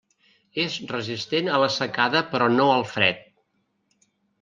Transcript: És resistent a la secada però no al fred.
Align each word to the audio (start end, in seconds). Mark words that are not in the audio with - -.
És 0.63 0.77
resistent 0.93 1.51
a 1.51 1.61
la 1.65 1.69
secada 1.77 2.25
però 2.35 2.51
no 2.59 2.69
al 2.81 2.91
fred. 2.97 3.25